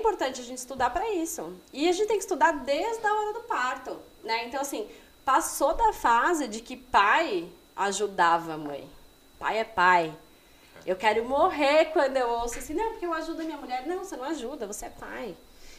[0.00, 1.54] importante a gente estudar para isso.
[1.72, 4.46] E a gente tem que estudar desde a hora do parto, né?
[4.46, 4.88] Então, assim,
[5.24, 8.88] passou da fase de que pai ajudava a mãe.
[9.38, 10.12] Pai é pai.
[10.84, 13.86] Eu quero morrer quando eu ouço assim, não, porque eu ajudo a minha mulher.
[13.86, 15.36] Não, você não ajuda, você é pai.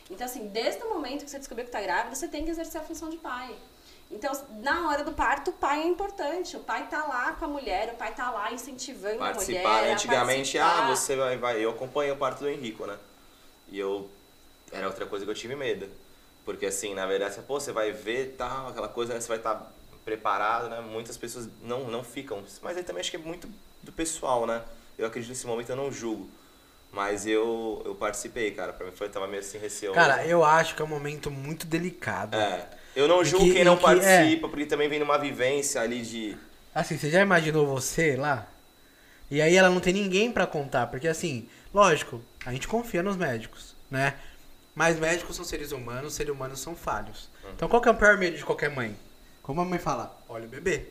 [0.10, 2.82] Então, assim, desde o momento que você descobriu que está grávida, você tem que exercer
[2.82, 3.56] a função de pai.
[4.12, 4.32] Então,
[4.62, 6.58] na hora do parto, o pai é importante.
[6.58, 9.94] O pai tá lá com a mulher, o pai tá lá incentivando a mulher.
[9.94, 10.92] Antigamente, participar.
[10.92, 11.64] ah, você vai, vai.
[11.64, 12.98] Eu acompanho o parto do Henrico, né?
[13.72, 14.10] E eu.
[14.72, 15.88] Era outra coisa que eu tive medo.
[16.46, 19.20] Porque assim, na verdade, você, pô, você vai ver tal, aquela coisa, né?
[19.22, 19.72] Você vai estar tá
[20.04, 20.82] preparado, né?
[20.82, 22.44] Muitas pessoas não, não ficam.
[22.62, 23.48] Mas aí também acho que é muito
[23.82, 24.62] do pessoal, né?
[24.98, 26.30] Eu acredito nesse momento, eu não julgo.
[26.92, 28.74] Mas eu, eu participei, cara.
[28.74, 29.96] Pra mim foi, tava meio assim, receoso.
[29.96, 32.36] Cara, eu acho que é um momento muito delicado.
[32.36, 32.68] É.
[32.96, 33.88] Eu não julgo que- quem não que- é.
[33.88, 36.38] participa, porque também vem numa vivência ali de.
[36.76, 38.48] Assim, você já imaginou você lá?
[39.30, 43.16] E aí ela não tem ninguém pra contar, porque assim, lógico, a gente confia nos
[43.18, 44.18] médicos, né?
[44.74, 47.30] Mas médicos são seres humanos, seres humanos são falhos.
[47.56, 48.96] Então qual que é o pior medo de qualquer mãe?
[49.44, 50.88] Como a mãe fala, olha o bebê.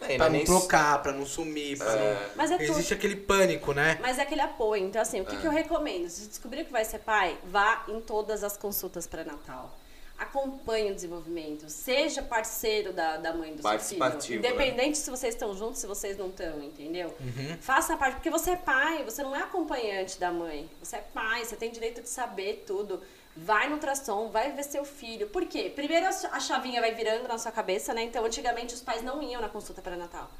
[0.00, 2.16] É, Pra não trocar, pra não sumir, pra não...
[2.36, 2.70] Mas é tudo.
[2.70, 3.98] Existe aquele pânico, né?
[4.02, 4.84] Mas é aquele apoio.
[4.84, 5.38] Então, assim, o que, É.
[5.40, 6.06] que eu recomendo?
[6.10, 9.74] Se você descobrir que vai ser pai, vá em todas as consultas pré-natal.
[10.18, 11.68] Acompanhe o desenvolvimento.
[11.68, 14.00] Seja parceiro da, da mãe do seu filho.
[14.40, 14.48] Né?
[14.48, 17.14] Independente se vocês estão juntos, se vocês não estão, entendeu?
[17.20, 17.58] Uhum.
[17.60, 20.70] Faça a parte, porque você é pai, você não é acompanhante da mãe.
[20.82, 23.02] Você é pai, você tem direito de saber tudo.
[23.36, 25.28] Vai no ultrassom, vai ver seu filho.
[25.28, 25.70] Por quê?
[25.74, 28.02] Primeiro a chavinha vai virando na sua cabeça, né?
[28.02, 30.30] Então, antigamente os pais não iam na consulta pré-natal.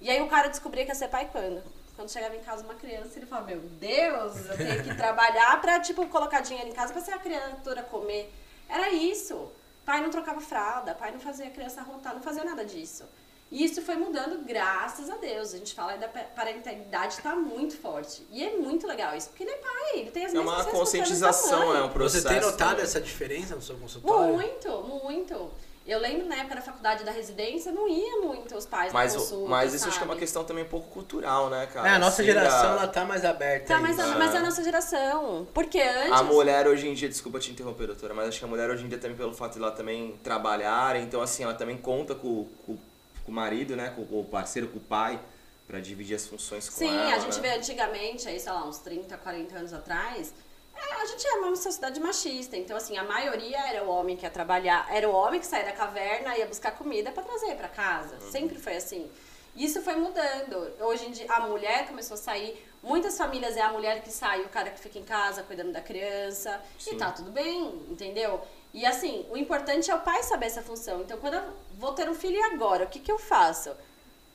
[0.00, 1.62] E aí o cara descobria que ia ser pai quando?
[1.94, 5.80] Quando chegava em casa uma criança, ele falava, meu Deus, eu tenho que trabalhar pra,
[5.80, 8.32] tipo, colocar dinheiro em casa pra ser a criatura comer.
[8.68, 9.50] Era isso.
[9.84, 13.04] Pai não trocava fralda, pai não fazia a criança arrotar, não fazia nada disso.
[13.50, 15.54] E isso foi mudando, graças a Deus.
[15.54, 18.22] A gente fala da pa- parentalidade tá muito forte.
[18.30, 20.62] E é muito legal isso, porque ele é pai, ele tem as É mesmas uma
[20.64, 22.22] responsabilidades da conscientização, é um processo.
[22.24, 22.84] Você tem notado também.
[22.84, 24.34] essa diferença no seu consultório?
[24.34, 25.50] Muito, muito.
[25.88, 29.48] Eu lembro na época da faculdade da residência, não ia muito os pais Mas, consulta,
[29.48, 30.20] mas isso acho que é uma sabe?
[30.20, 31.88] questão também um pouco cultural, né, cara?
[31.88, 34.36] É, a nossa Assim, geração, a- ela tá mais aberta Tá, mas, a, mas é
[34.36, 35.48] a nossa geração.
[35.54, 36.12] Porque antes.
[36.12, 38.84] A mulher hoje em dia, desculpa te interromper, doutora, mas acho que a mulher hoje
[38.84, 42.46] em dia também pelo fato de ela também trabalhar, então assim, ela também conta com,
[42.66, 42.76] com,
[43.24, 45.18] com o marido, né, com, com o parceiro, com o pai,
[45.66, 47.14] pra dividir as funções com Sim, ela.
[47.14, 47.48] a gente né?
[47.48, 50.34] vê antigamente, aí, sei lá, uns 30, 40 anos atrás,
[50.78, 52.56] é, a gente era uma sociedade machista.
[52.56, 55.64] Então, assim, a maioria era o homem que ia trabalhar, era o homem que saía
[55.64, 58.16] da caverna e ia buscar comida pra trazer pra casa.
[58.16, 58.30] Uhum.
[58.30, 59.10] Sempre foi assim.
[59.56, 60.72] Isso foi mudando.
[60.80, 62.64] Hoje em dia, a mulher começou a sair.
[62.82, 65.80] Muitas famílias é a mulher que sai, o cara que fica em casa cuidando da
[65.80, 66.60] criança.
[66.78, 66.94] Sim.
[66.94, 68.40] E tá tudo bem, entendeu?
[68.72, 71.00] E assim, o importante é o pai saber essa função.
[71.00, 71.42] Então, quando eu
[71.76, 73.74] vou ter um filho e agora, o que, que eu faço?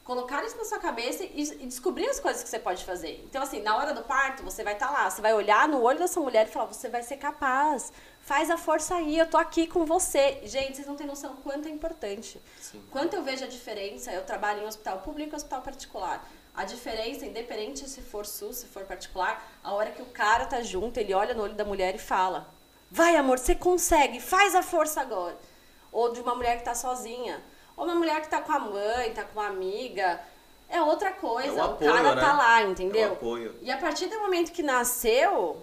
[0.03, 3.23] Colocar isso na sua cabeça e, e descobrir as coisas que você pode fazer.
[3.25, 5.99] Então, assim, na hora do parto, você vai estar lá, você vai olhar no olho
[5.99, 7.91] dessa mulher e falar: você vai ser capaz,
[8.21, 10.41] faz a força aí, eu tô aqui com você.
[10.43, 12.41] Gente, vocês não têm noção quanto é importante.
[12.59, 12.83] Sim.
[12.91, 16.27] Quanto eu vejo a diferença, eu trabalho em hospital público e hospital particular.
[16.55, 20.61] A diferença, independente se for SUS, se for particular, a hora que o cara tá
[20.61, 22.47] junto, ele olha no olho da mulher e fala:
[22.91, 25.37] Vai, amor, você consegue, faz a força agora.
[25.91, 27.41] Ou de uma mulher que tá sozinha.
[27.75, 30.19] Ou uma mulher que tá com a mãe, tá com uma amiga.
[30.69, 31.49] É outra coisa.
[31.49, 32.21] É o o apoio, cara né?
[32.21, 33.09] tá lá, É entendeu?
[33.09, 33.55] o apoio.
[33.61, 35.61] E a partir do momento que nasceu,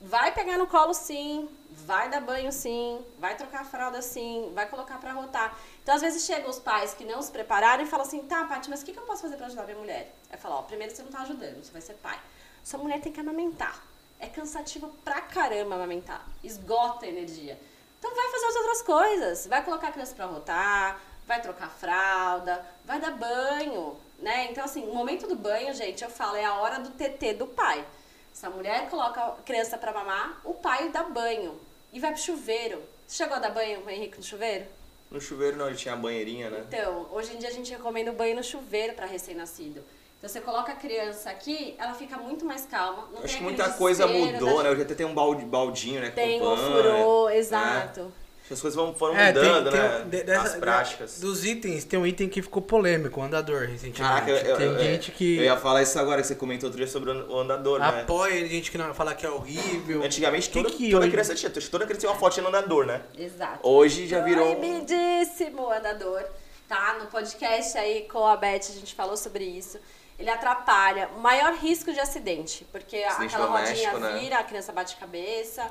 [0.00, 4.66] vai pegar no colo sim, vai dar banho sim, vai trocar a fralda sim, vai
[4.66, 5.56] colocar pra rotar.
[5.82, 8.68] Então, às vezes, chegam os pais que não se prepararam e falam assim, tá, Paty,
[8.68, 10.14] mas o que, que eu posso fazer pra ajudar minha mulher?
[10.30, 12.18] Aí fala, ó, primeiro você não tá ajudando, você vai ser pai.
[12.62, 13.82] Sua mulher tem que amamentar.
[14.18, 16.22] É cansativo pra caramba amamentar.
[16.44, 17.58] Esgota a energia.
[17.98, 19.46] Então vai fazer as outras coisas.
[19.46, 24.48] Vai colocar a criança pra rotar, vai trocar fralda, vai dar banho, né?
[24.50, 27.46] Então, assim, o momento do banho, gente, eu falo, é a hora do TT do
[27.46, 27.84] pai.
[28.32, 31.58] Se a mulher coloca a criança pra mamar, o pai dá banho.
[31.92, 32.82] E vai pro chuveiro.
[33.06, 34.64] Você chegou a dar banho com o Henrique no chuveiro?
[35.08, 36.64] No chuveiro não, ele tinha a banheirinha, né?
[36.68, 39.84] Então, hoje em dia a gente recomenda o banho no chuveiro para recém-nascido.
[40.18, 43.08] Então você coloca a criança aqui, ela fica muito mais calma.
[43.24, 44.70] Acho que muita coisa mudou, da- né?
[44.70, 46.10] Hoje até tem um balde, baldinho, né?
[46.10, 47.36] Tem, pano, ofurou, né?
[47.38, 48.12] exato.
[48.18, 48.19] Que
[48.54, 50.04] as coisas vão, foram É, tem- mudando, tem né?
[50.08, 51.20] de- dessa- As práticas.
[51.20, 54.00] Dos itens, tem um item que ficou polêmico, o andador, recentemente.
[54.02, 56.66] Caraca, eu, eu, tem eu- gente que eu ia falar isso agora, que você comentou
[56.68, 57.86] outro dia sobre o andador, né?
[58.02, 60.02] apoia, tem gente que não fala que é horrível.
[60.02, 62.86] Antigamente Que toda, que toda hoje- criança tinha, toda criança tinha uma fotinha no andador,
[62.86, 63.02] né?
[63.16, 63.60] Exato.
[63.62, 64.54] Hoje já virou...
[64.56, 66.22] Proibidíssimo o andador.
[66.68, 66.96] Tá?
[67.00, 69.78] No podcast aí com a Beth a gente falou sobre isso.
[70.18, 71.08] Ele atrapalha.
[71.16, 72.64] O maior risco de acidente.
[72.70, 74.18] Porque Acidente aquela rodinha né?
[74.20, 75.66] vira, a criança bate cabeça,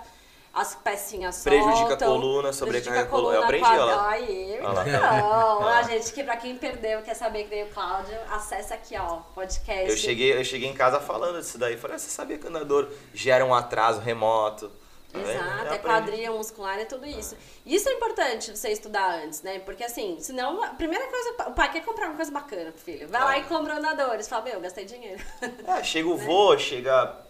[0.54, 3.36] as pecinhas Prejudica a soltam, coluna, sobrecarrega prejudica a coluna.
[3.38, 3.96] Eu aprendi, ó lá.
[3.96, 4.19] Lá.
[4.19, 8.98] então, a gente que pra quem perdeu, quer saber que veio o Cláudio, acessa aqui,
[8.98, 9.90] ó, podcast.
[9.90, 11.78] Eu cheguei, eu cheguei em casa falando disso daí.
[11.78, 14.72] Falei, ah, você sabia que o andador gera um atraso remoto?
[15.12, 15.28] vendo?
[15.28, 15.80] Exato, Já é aprende.
[15.81, 17.36] quadril muscular, é tudo isso.
[17.66, 19.57] Isso é importante você estudar antes, né?
[19.60, 23.07] Porque assim, senão, a primeira coisa, o pai quer comprar uma coisa bacana pro filho.
[23.07, 23.40] Vai lá É.
[23.40, 24.28] e compra andadores.
[24.28, 25.19] Fala, meu, eu gastei dinheiro.
[25.68, 27.28] É, chega o vô, chega.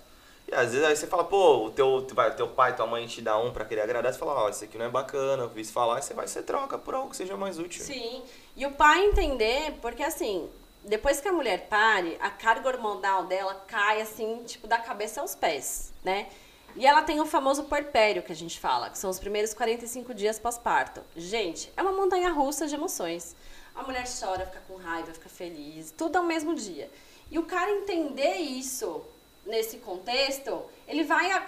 [0.49, 2.01] E às vezes aí você fala, pô, o teu,
[2.35, 4.79] teu pai, tua mãe te dá um pra querer agradar, você fala, ó, isso aqui
[4.79, 7.37] não é bacana, eu isso falar, e você vai, você troca por algo que seja
[7.37, 7.83] mais útil.
[7.83, 8.23] Sim.
[8.55, 10.49] E o pai entender, porque assim,
[10.83, 15.35] depois que a mulher pare, a carga hormonal dela cai assim, tipo, da cabeça aos
[15.35, 16.27] pés, né?
[16.75, 20.15] E ela tem o famoso porpério que a gente fala, que são os primeiros 45
[20.15, 21.01] dias pós-parto.
[21.15, 23.35] Gente, é uma montanha russa de emoções.
[23.75, 26.89] A mulher chora, fica com raiva, fica feliz, tudo ao mesmo dia.
[27.29, 29.05] E o cara entender isso
[29.45, 31.47] nesse contexto, ele vai a-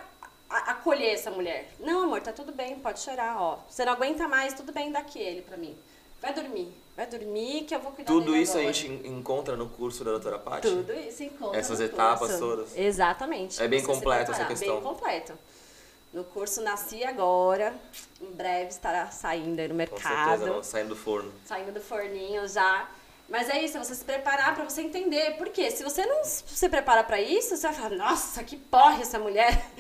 [0.50, 1.70] a- acolher essa mulher.
[1.80, 3.60] Não, amor, tá tudo bem, pode chorar, ó.
[3.70, 5.78] Você não aguenta mais, tudo bem, dá aqui ele pra mim.
[6.22, 8.74] Vai dormir, vai dormir que eu vou cuidar Tudo isso a agora.
[8.74, 10.68] gente en- encontra no curso da doutora Paty?
[10.70, 12.40] Tudo isso encontra Essas etapas curso.
[12.40, 12.78] todas.
[12.78, 13.62] Exatamente.
[13.62, 14.76] É bem completo essa questão.
[14.76, 15.34] Bem completo.
[16.14, 17.74] No curso Nasci Agora,
[18.20, 21.32] em breve estará saindo aí no Com mercado certeza, não, saindo do forno.
[21.46, 22.88] saindo do forninho já.
[23.32, 25.38] Mas é isso, é você se preparar pra você entender.
[25.38, 29.18] Porque se você não se prepara pra isso, você vai falar, nossa, que porra essa
[29.18, 29.66] mulher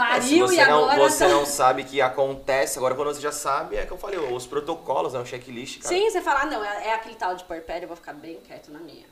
[0.00, 3.32] É, pariu e não, agora você tá- não sabe que acontece, agora quando você já
[3.32, 5.94] sabe, é que eu falei, os protocolos, é um checklist, cara.
[5.94, 8.38] Sim, você fala, ah, não, é, é aquele tal de porpério, eu vou ficar bem
[8.40, 9.04] quieto na minha.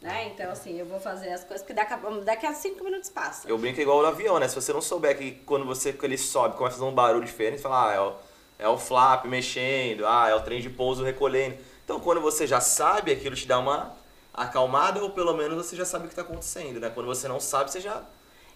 [0.00, 0.32] Né?
[0.34, 3.48] Então, assim, eu vou fazer as coisas que daqui a, daqui a cinco minutos passa.
[3.48, 4.48] Eu brinco igual no avião, né?
[4.48, 7.24] Se você não souber que quando você que ele sobe, começa a fazer um barulho
[7.24, 8.12] diferente, você fala, ah, é o,
[8.58, 11.56] é o flap mexendo, ah, é o trem de pouso recolhendo.
[11.84, 13.92] Então quando você já sabe, aquilo te dá uma
[14.32, 16.90] acalmada, ou pelo menos você já sabe o que está acontecendo, né?
[16.90, 18.02] Quando você não sabe, você já.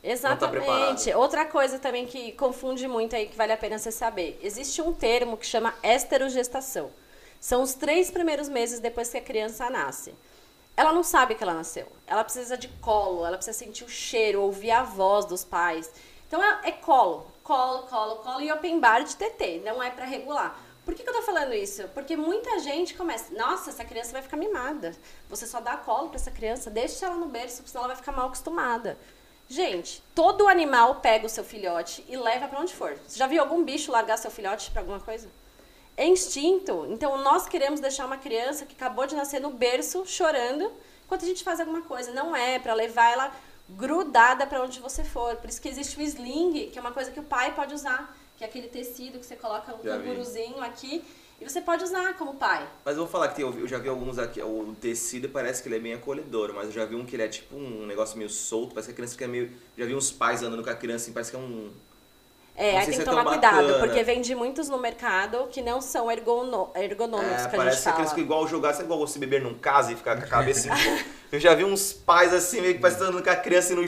[0.02, 1.12] Exatamente.
[1.14, 4.38] Outra coisa também que confunde muito aí, que vale a pena você saber.
[4.42, 6.90] Existe um termo que chama esterogestação.
[7.40, 10.14] São os três primeiros meses depois que a criança nasce.
[10.76, 11.86] Ela não sabe que ela nasceu.
[12.06, 15.90] Ela precisa de colo, ela precisa sentir o cheiro, ouvir a voz dos pais.
[16.28, 19.62] Então é, é colo, colo, colo, colo e open bar de TT.
[19.64, 20.58] Não é pra regular.
[20.86, 21.82] Por que, que eu tô falando isso?
[21.88, 24.94] Porque muita gente começa, nossa, essa criança vai ficar mimada.
[25.28, 28.12] Você só dá colo pra essa criança, deixa ela no berço, senão ela vai ficar
[28.12, 28.96] mal acostumada.
[29.48, 32.96] Gente, todo animal pega o seu filhote e leva pra onde for.
[33.04, 35.28] Você já viu algum bicho largar seu filhote pra alguma coisa?
[35.96, 36.86] É instinto.
[36.88, 40.72] Então nós queremos deixar uma criança que acabou de nascer no berço chorando
[41.04, 42.12] enquanto a gente faz alguma coisa.
[42.12, 43.32] Não é pra levar ela
[43.68, 45.34] grudada pra onde você for.
[45.34, 48.16] Por isso que existe o sling, que é uma coisa que o pai pode usar,
[48.36, 50.04] que é aquele tecido que você coloca um Já vi.
[50.04, 51.02] canguruzinho aqui
[51.40, 52.66] e você pode usar como pai.
[52.84, 55.68] Mas eu vou falar que tem, eu já vi alguns aqui, o tecido parece que
[55.68, 58.16] ele é bem acolhedor, mas eu já vi um que ele é tipo um negócio
[58.16, 59.50] meio solto, parece que a criança fica meio.
[59.76, 61.70] Já vi uns pais andando com a criança assim, parece que é um.
[62.58, 63.78] É, aí tem que é tomar cuidado, bacana.
[63.86, 67.76] porque vende muitos no mercado que não são ergono- ergonômicos, É, que a parece gente
[67.76, 67.94] que fala.
[67.96, 70.72] criança fica igual jogar, sabe igual você beber num casa e ficar com a cabeça
[70.72, 71.04] assim.
[71.30, 73.74] Eu já vi uns pais assim, meio que parece que tá andando com a criança
[73.74, 73.84] no,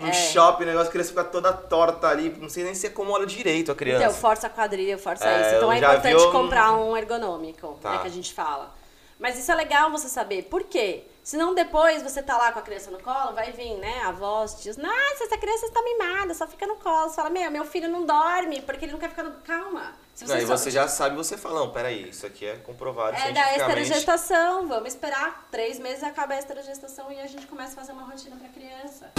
[0.00, 0.12] no É.
[0.12, 3.72] shopping, o negócio, a criança fica toda torta ali, não sei nem se acomoda direito
[3.72, 4.04] a criança.
[4.04, 5.56] Então, força quadril, força É, isso.
[5.56, 7.92] Então é importante um- comprar um ergonômico, Tá.
[7.92, 8.74] né, que a gente fala.
[9.18, 10.42] Mas isso é legal você saber.
[10.44, 11.02] Por quê?
[11.28, 14.62] Senão depois você tá lá com a criança no colo, vai vir, né, a voz
[14.62, 17.10] diz, nossa, essa criança está mimada, só fica no colo.
[17.10, 19.32] Você fala, meu, meu filho não dorme, porque ele não quer ficar no...
[19.42, 19.92] Calma.
[20.14, 23.14] Se Não, e só- você já sabe, você fala, não, peraí, isso aqui é comprovado
[23.14, 27.76] É da esterogestação, vamos esperar três meses acaba a esterogestação e a gente começa a
[27.76, 29.12] fazer uma rotina pra criança.